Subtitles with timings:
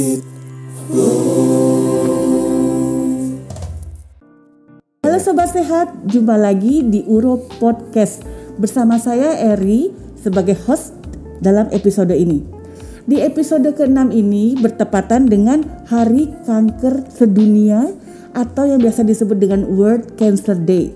[0.00, 0.20] it.
[5.04, 8.24] Halo Sobat Sehat, jumpa lagi di Uro Podcast
[8.56, 10.96] bersama saya Eri sebagai host
[11.44, 12.40] dalam episode ini.
[13.04, 17.90] Di episode ke-6 ini bertepatan dengan Hari Kanker Sedunia
[18.36, 20.94] atau yang biasa disebut dengan World Cancer Day.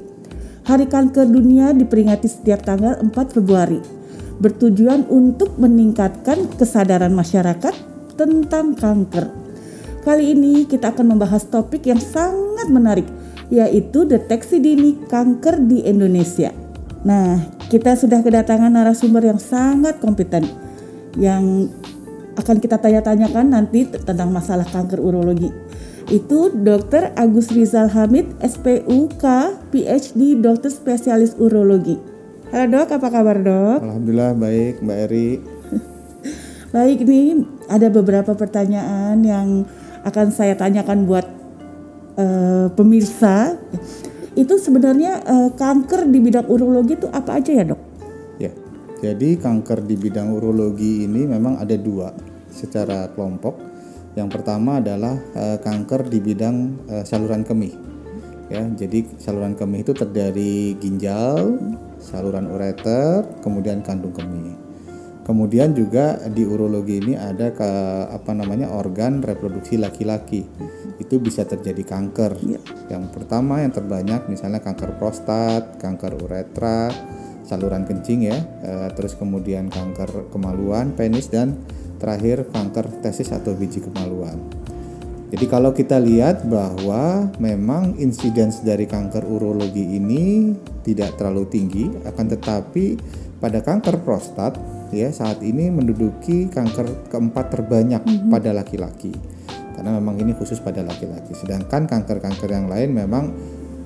[0.64, 3.80] Hari Kanker Dunia diperingati setiap tanggal 4 Februari
[4.34, 9.30] bertujuan untuk meningkatkan kesadaran masyarakat tentang kanker.
[10.04, 13.08] Kali ini kita akan membahas topik yang sangat menarik
[13.52, 16.52] yaitu deteksi dini kanker di Indonesia.
[17.04, 17.36] Nah,
[17.68, 20.48] kita sudah kedatangan narasumber yang sangat kompeten
[21.20, 21.68] yang
[22.34, 25.52] akan kita tanya-tanyakan nanti tentang masalah kanker urologi.
[26.10, 27.16] Itu Dr.
[27.16, 29.24] Agus Rizal Hamid, SPUK,
[29.72, 31.96] PhD, dokter spesialis urologi.
[32.52, 33.80] Halo dok, apa kabar dok?
[33.80, 35.53] Alhamdulillah baik Mbak Eri.
[36.74, 39.62] Baik, ini ada beberapa pertanyaan yang
[40.02, 41.22] akan saya tanyakan buat
[42.18, 43.54] uh, pemirsa.
[44.34, 47.78] Itu sebenarnya uh, kanker di bidang urologi itu apa aja ya dok?
[48.42, 48.50] Ya,
[48.98, 52.10] jadi kanker di bidang urologi ini memang ada dua
[52.50, 53.54] secara kelompok.
[54.18, 57.70] Yang pertama adalah uh, kanker di bidang uh, saluran kemih.
[58.50, 61.54] Ya, jadi saluran kemih itu terdiri ginjal,
[62.02, 64.63] saluran ureter, kemudian kandung kemih.
[65.24, 67.70] Kemudian juga di urologi ini ada ke
[68.12, 70.44] apa namanya organ reproduksi laki-laki.
[71.00, 72.32] Itu bisa terjadi kanker.
[72.44, 72.60] Ya.
[72.92, 76.92] Yang pertama yang terbanyak misalnya kanker prostat, kanker uretra,
[77.44, 81.56] saluran kencing ya, e, terus kemudian kanker kemaluan, penis dan
[81.96, 84.36] terakhir kanker tesis atau biji kemaluan.
[85.32, 90.52] Jadi kalau kita lihat bahwa memang insiden dari kanker urologi ini
[90.84, 92.84] tidak terlalu tinggi, akan tetapi
[93.40, 94.54] pada kanker prostat
[94.94, 98.30] ya saat ini menduduki kanker keempat terbanyak mm -hmm.
[98.30, 99.12] pada laki-laki
[99.74, 103.34] karena memang ini khusus pada laki-laki sedangkan kanker-kanker yang lain memang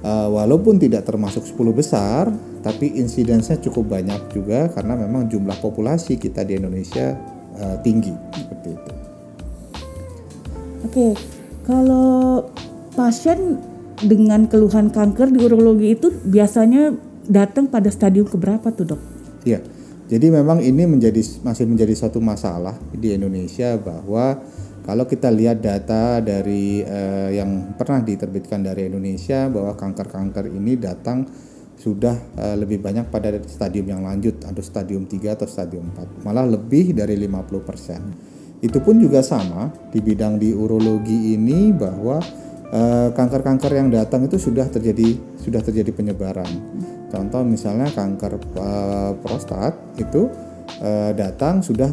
[0.05, 6.21] uh, walaupun tidak termasuk 10 besar tapi insidensinya cukup banyak juga karena memang jumlah populasi
[6.21, 7.17] kita di Indonesia
[7.57, 8.93] uh, tinggi seperti itu.
[10.79, 11.09] Oke,
[11.67, 12.47] kalau
[12.95, 13.59] pasien
[13.99, 16.95] dengan keluhan kanker di urologi itu biasanya
[17.27, 19.01] datang pada stadium keberapa tuh dok?
[19.43, 19.61] Iya.
[20.09, 24.41] Jadi memang ini menjadi masih menjadi suatu masalah di Indonesia bahwa
[24.89, 31.29] kalau kita lihat data dari eh, yang pernah diterbitkan dari Indonesia bahwa kanker-kanker ini datang
[31.77, 36.49] sudah eh, lebih banyak pada stadium yang lanjut atau stadium 3 atau stadium 4 malah
[36.49, 38.65] lebih dari 50%.
[38.65, 42.19] Itu pun juga sama di bidang di urologi ini bahwa
[43.17, 46.49] kanker-kanker yang datang itu sudah terjadi sudah terjadi penyebaran.
[47.09, 50.29] Contoh misalnya kanker uh, prostat itu
[50.85, 51.89] uh, datang sudah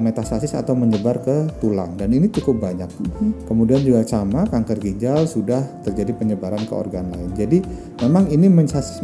[0.00, 2.88] metastasis atau menyebar ke tulang dan ini cukup banyak.
[3.44, 7.28] Kemudian juga sama kanker ginjal sudah terjadi penyebaran ke organ lain.
[7.36, 7.60] Jadi
[8.00, 8.48] memang ini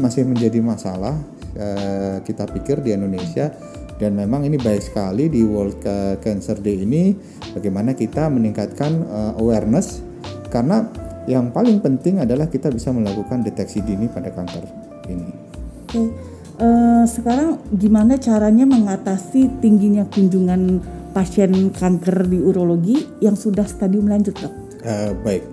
[0.00, 1.12] masih menjadi masalah
[2.24, 3.52] kita pikir di Indonesia
[4.00, 5.84] dan memang ini baik sekali di World
[6.24, 7.12] Cancer Day ini
[7.52, 9.04] bagaimana kita meningkatkan
[9.36, 10.05] awareness
[10.56, 10.88] karena
[11.28, 14.64] yang paling penting adalah kita bisa melakukan deteksi dini pada kanker
[15.12, 15.28] ini.
[15.84, 16.00] Oke,
[16.64, 20.80] uh, sekarang gimana caranya mengatasi tingginya kunjungan
[21.12, 24.54] pasien kanker di urologi yang sudah stadium lanjut, dok?
[24.80, 25.44] Uh, baik.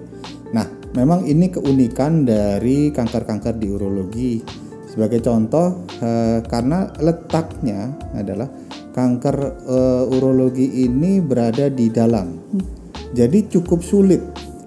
[0.56, 4.40] Nah, memang ini keunikan dari kanker-kanker di urologi.
[4.88, 8.46] Sebagai contoh, uh, karena letaknya adalah
[8.94, 12.66] kanker uh, urologi ini berada di dalam, hmm.
[13.18, 14.22] jadi cukup sulit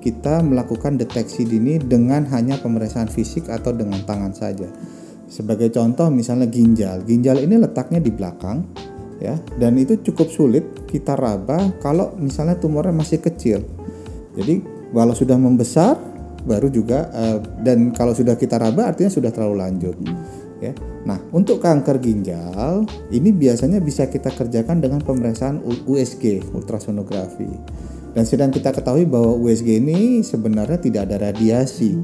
[0.07, 4.71] kita melakukan deteksi dini dengan hanya pemeriksaan fisik atau dengan tangan saja.
[5.27, 7.03] Sebagai contoh misalnya ginjal.
[7.03, 8.63] Ginjal ini letaknya di belakang
[9.19, 13.67] ya dan itu cukup sulit kita raba kalau misalnya tumornya masih kecil.
[14.39, 14.63] Jadi
[14.95, 15.99] kalau sudah membesar
[16.47, 19.99] baru juga uh, dan kalau sudah kita raba artinya sudah terlalu lanjut.
[20.63, 20.71] Ya.
[21.03, 27.51] Nah, untuk kanker ginjal ini biasanya bisa kita kerjakan dengan pemeriksaan USG, ultrasonografi.
[28.17, 32.01] Dan sedang kita ketahui bahwa USG ini sebenarnya tidak ada radiasi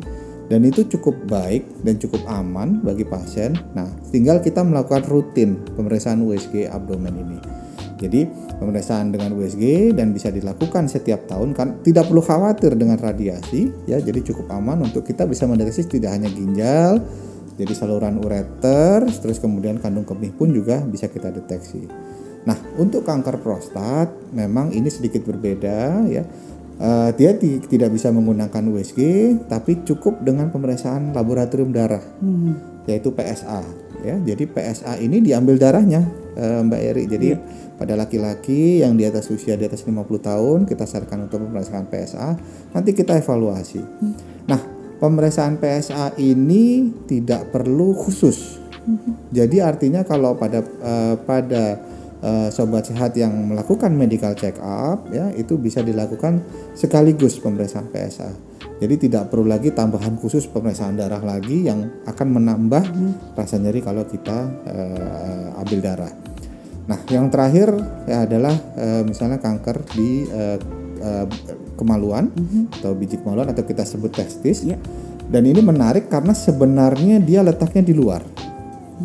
[0.53, 3.57] dan itu cukup baik dan cukup aman bagi pasien.
[3.73, 7.39] Nah, tinggal kita melakukan rutin pemeriksaan USG abdomen ini.
[7.97, 8.29] Jadi,
[8.61, 13.97] pemeriksaan dengan USG dan bisa dilakukan setiap tahun kan tidak perlu khawatir dengan radiasi ya.
[13.97, 17.01] Jadi cukup aman untuk kita bisa mendeteksi tidak hanya ginjal,
[17.57, 21.89] jadi saluran ureter, terus kemudian kandung kemih pun juga bisa kita deteksi.
[22.43, 26.25] Nah, untuk kanker prostat memang ini sedikit berbeda ya.
[26.83, 28.99] Uh, dia tidak bisa menggunakan USG,
[29.47, 32.83] tapi cukup dengan pemeriksaan laboratorium darah, hmm.
[32.91, 33.63] yaitu PSA.
[34.03, 34.19] ya.
[34.19, 36.03] Jadi PSA ini diambil darahnya
[36.35, 37.05] eh, Mbak Eri.
[37.07, 37.39] Jadi Iya.
[37.79, 42.29] pada laki-laki yang di atas usia di atas 50 tahun kita sarankan untuk pemeriksaan PSA.
[42.75, 43.79] Nanti kita evaluasi.
[44.51, 44.61] Nah,
[44.99, 48.59] pemeriksaan PSA ini tidak perlu khusus.
[49.31, 51.79] Jadi artinya kalau pada eh, pada
[52.23, 56.41] eh, sobat sehat yang melakukan medical check up ya itu bisa dilakukan
[56.73, 58.31] sekaligus pemeriksaan PSA.
[58.83, 62.83] Jadi tidak perlu lagi tambahan khusus pemeriksaan darah lagi yang akan menambah
[63.39, 66.13] rasa nyeri kalau kita eh, ambil darah.
[66.83, 67.71] Nah, yang terakhir
[68.11, 70.59] ya adalah eh, misalnya kanker di eh,
[70.99, 71.27] eh,
[71.79, 72.31] kemaluan
[72.79, 74.67] atau biji kemaluan atau kita sebut testis.
[74.67, 74.79] Ya.
[75.31, 78.23] Dan ini menarik karena sebenarnya dia letaknya di luar.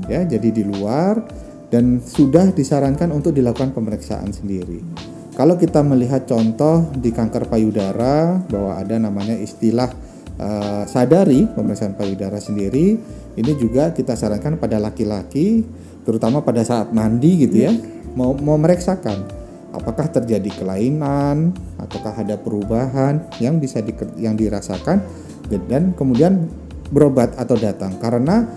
[0.10, 1.22] Ya, jadi di luar
[1.68, 4.80] dan sudah disarankan untuk dilakukan pemeriksaan sendiri.
[5.36, 9.92] Kalau kita melihat contoh di kanker payudara bahwa ada namanya istilah
[10.40, 12.98] eh, sadari pemeriksaan payudara sendiri,
[13.38, 15.62] ini juga kita sarankan pada laki-laki
[16.08, 17.76] terutama pada saat mandi gitu ya,
[18.16, 19.48] mau mau memeriksakan
[19.78, 25.04] apakah terjadi kelainan ataukah ada perubahan yang bisa di, yang dirasakan
[25.48, 26.50] dan kemudian
[26.90, 28.48] berobat atau datang karena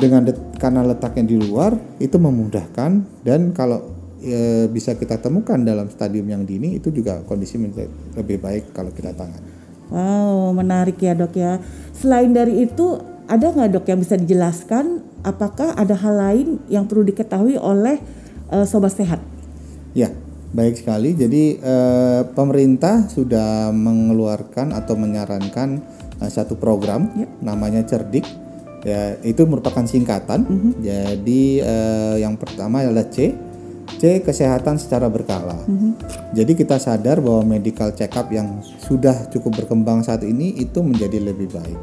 [0.00, 3.84] dengan det- karena letaknya di luar itu memudahkan dan kalau
[4.24, 8.88] e, bisa kita temukan dalam stadium yang dini itu juga kondisi menjadi lebih baik kalau
[8.92, 9.42] kita tangan.
[9.90, 11.58] Wow, menarik ya dok ya.
[11.92, 17.02] Selain dari itu, ada nggak dok yang bisa dijelaskan apakah ada hal lain yang perlu
[17.02, 17.98] diketahui oleh
[18.54, 19.18] eh, sobat sehat?
[19.92, 20.14] Ya,
[20.54, 21.18] baik sekali.
[21.18, 25.68] Jadi eh, pemerintah sudah mengeluarkan atau menyarankan
[26.22, 27.26] eh, satu program Ya.
[27.42, 28.24] namanya Cerdik.
[28.80, 30.48] Ya, itu merupakan singkatan.
[30.80, 33.36] Jadi eh, yang pertama adalah C.
[34.00, 35.66] C kesehatan secara berkala.
[36.32, 41.20] Jadi kita sadar bahwa medical check up yang sudah cukup berkembang saat ini itu menjadi
[41.20, 41.80] lebih baik.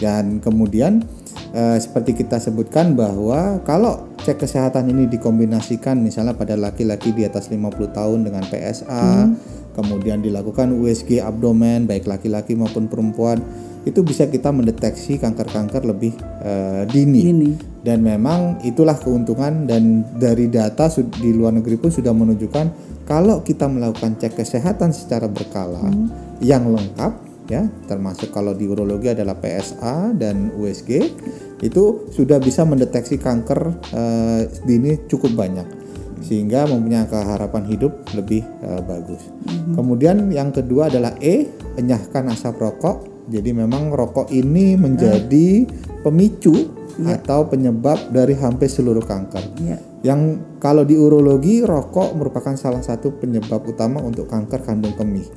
[0.00, 1.04] Dan kemudian
[1.52, 7.52] eh, seperti kita sebutkan bahwa kalau cek kesehatan ini dikombinasikan misalnya pada laki-laki di atas
[7.52, 9.28] 50 tahun dengan PSA,
[9.76, 13.40] kemudian dilakukan USG abdomen baik laki-laki maupun perempuan,
[13.88, 16.12] itu bisa kita mendeteksi kanker-kanker lebih
[16.44, 17.20] eh, dini.
[17.32, 17.50] Ini.
[17.80, 22.66] Dan memang itulah keuntungan dan dari data di luar negeri pun sudah menunjukkan
[23.08, 25.88] kalau kita melakukan cek kesehatan secara berkala
[26.44, 31.10] yang lengkap ya termasuk kalau di urologi adalah PSA dan USG
[31.66, 33.60] itu sudah bisa mendeteksi kanker
[33.90, 35.66] eh, dini cukup banyak
[36.22, 39.26] sehingga mempunyai harapan hidup lebih eh, bagus.
[39.74, 43.09] Kemudian yang kedua adalah E enyahkan asap rokok.
[43.28, 45.66] Jadi memang rokok ini menjadi
[46.00, 49.44] pemicu atau penyebab dari hampir seluruh kanker.
[49.64, 49.78] Ya.
[50.00, 55.28] Yang kalau di urologi rokok merupakan salah satu penyebab utama untuk kanker kandung kemih.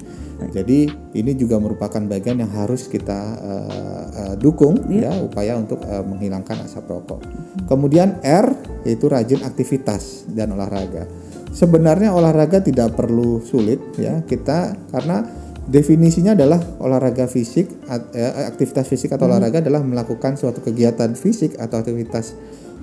[0.52, 6.04] Jadi ini juga merupakan bagian yang harus kita eh, eh, dukung ya upaya untuk eh,
[6.04, 7.24] menghilangkan asap rokok.
[7.70, 8.52] Kemudian R
[8.84, 11.08] yaitu rajin aktivitas dan olahraga.
[11.54, 15.24] Sebenarnya olahraga tidak perlu sulit ya kita karena
[15.68, 21.80] definisinya adalah olahraga fisik eh, aktivitas fisik atau olahraga adalah melakukan suatu kegiatan fisik atau
[21.80, 22.36] aktivitas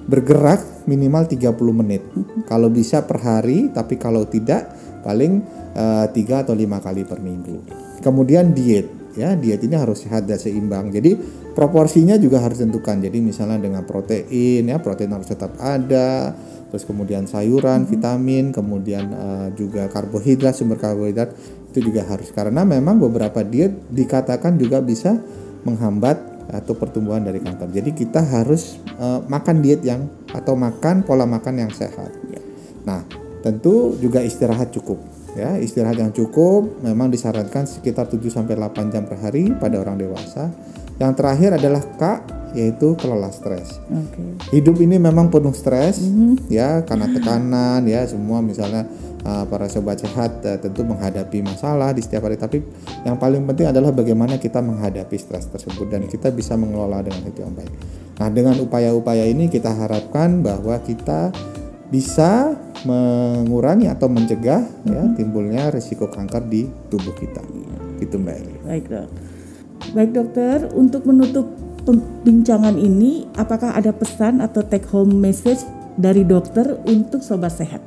[0.08, 2.02] bergerak minimal 30 menit.
[2.48, 4.72] Kalau bisa per hari, tapi kalau tidak
[5.04, 5.44] paling
[5.76, 7.62] eh, tiga atau lima kali per minggu.
[8.00, 10.88] Kemudian diet, ya diet ini harus sehat dan seimbang.
[10.88, 11.14] Jadi
[11.52, 12.96] proporsinya juga harus tentukan.
[12.96, 16.32] Jadi misalnya dengan protein, ya protein harus tetap ada.
[16.70, 22.34] Terus kemudian sayuran, vitamin, kemudian eh, juga karbohidrat, sumber karbohidrat itu juga harus.
[22.34, 25.16] Karena memang beberapa diet dikatakan juga bisa
[25.62, 26.18] menghambat
[26.50, 27.70] atau pertumbuhan dari kanker.
[27.70, 32.10] Jadi kita harus eh, makan diet yang atau makan pola makan yang sehat.
[32.82, 33.06] Nah,
[33.44, 34.98] tentu juga istirahat cukup.
[35.38, 39.94] Ya, istirahat yang cukup memang disarankan sekitar 7 sampai 8 jam per hari pada orang
[39.94, 40.50] dewasa.
[40.98, 42.02] Yang terakhir adalah K
[42.56, 43.78] yaitu kelola stres.
[43.90, 44.22] Oke.
[44.54, 46.02] Hidup ini memang penuh stres
[46.50, 48.86] ya karena tekanan ya semua misalnya
[49.24, 52.62] uh, para sobat sehat uh, tentu menghadapi masalah di setiap hari tapi
[53.06, 57.40] yang paling penting adalah bagaimana kita menghadapi stres tersebut dan kita bisa mengelola dengan itu
[57.42, 57.72] yang baik.
[58.20, 61.32] Nah, dengan upaya-upaya ini kita harapkan bahwa kita
[61.90, 62.54] bisa
[62.86, 67.42] mengurangi atau mencegah ya timbulnya risiko kanker di tubuh kita.
[67.98, 68.54] Gitu Mbak Eli.
[68.64, 69.08] Baik dok.
[69.90, 71.48] Baik dokter, untuk menutup
[71.84, 75.64] pembincangan ini, apakah ada pesan atau take home message
[75.96, 77.82] dari dokter untuk sobat sehat?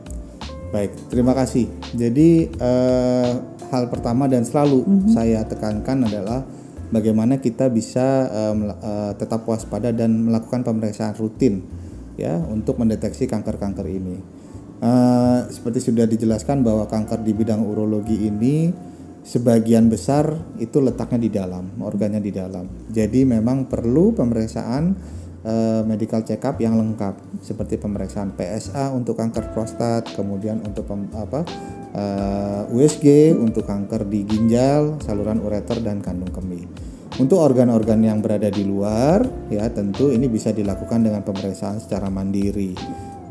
[0.73, 1.69] Baik, terima kasih.
[1.93, 3.31] Jadi eh,
[3.69, 4.81] hal pertama dan selalu
[5.13, 6.41] saya tekankan adalah
[6.89, 11.61] bagaimana kita bisa eh, eh, tetap waspada dan melakukan pemeriksaan rutin
[12.17, 14.17] ya untuk mendeteksi kanker-kanker ini.
[14.83, 18.67] Eh, seperti sudah dijelaskan bahwa kanker di bidang urologi ini
[19.23, 22.67] sebagian besar itu letaknya di dalam, organnya di dalam.
[22.91, 24.83] Jadi memang perlu pemeriksaan
[25.47, 31.07] uh, medical check up yang lengkap seperti pemeriksaan PSA untuk kanker prostat, kemudian untuk pem,
[31.15, 31.47] apa
[31.95, 36.67] uh, eh, USG untuk kanker di ginjal, saluran ureter dan kandung kemih.
[37.13, 39.21] Untuk organ-organ yang berada di luar,
[39.53, 42.73] ya tentu ini bisa dilakukan dengan pemeriksaan secara mandiri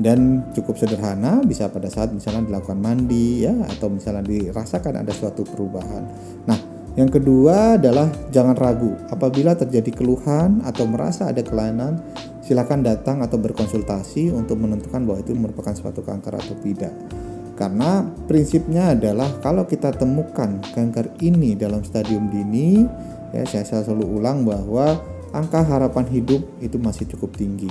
[0.00, 5.44] dan cukup sederhana, bisa pada saat misalnya dilakukan mandi ya atau misalnya dirasakan ada suatu
[5.44, 6.04] perubahan.
[6.49, 6.58] Nah,
[6.92, 12.00] yang kedua adalah jangan ragu apabila terjadi keluhan atau merasa ada kelainan,
[12.44, 16.92] silakan datang atau berkonsultasi untuk menentukan bahwa itu merupakan suatu kanker atau tidak.
[17.56, 22.84] Karena prinsipnya adalah kalau kita temukan kanker ini dalam stadium dini,
[23.32, 25.00] ya saya selalu ulang bahwa
[25.33, 27.69] angka harapan hidup itu masih cukup tinggi.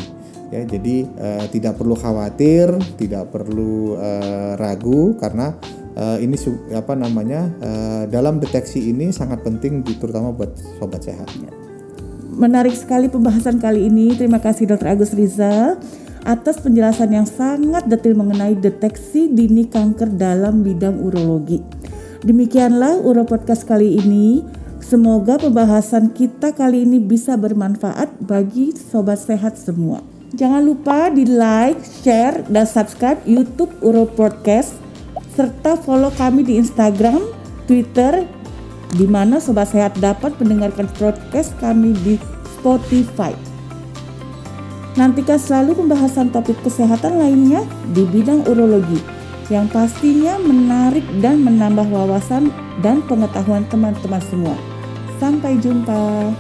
[0.52, 5.56] Ya jadi uh, tidak perlu khawatir tidak perlu uh, ragu karena
[5.96, 6.36] uh, ini
[6.76, 10.52] apa namanya uh, dalam deteksi ini sangat penting terutama buat
[10.82, 11.32] sobat sehat.
[12.32, 14.16] Menarik sekali pembahasan kali ini.
[14.16, 15.80] Terima kasih dokter Agus Rizal
[16.22, 21.62] atas penjelasan yang sangat detail mengenai deteksi dini kanker dalam bidang urologi.
[22.22, 24.46] Demikianlah Uro Podcast kali ini
[24.82, 30.02] Semoga pembahasan kita kali ini bisa bermanfaat bagi sobat sehat semua.
[30.34, 34.74] Jangan lupa di like, share, dan subscribe YouTube Uro Podcast
[35.38, 37.22] serta follow kami di Instagram,
[37.70, 38.26] Twitter,
[38.98, 42.18] di mana sobat sehat dapat mendengarkan podcast kami di
[42.60, 43.32] Spotify.
[44.98, 47.64] Nantikan selalu pembahasan topik kesehatan lainnya
[47.96, 49.00] di bidang urologi
[49.48, 52.52] yang pastinya menarik dan menambah wawasan
[52.84, 54.71] dan pengetahuan teman-teman semua.
[55.22, 56.34] Sampai jumpa.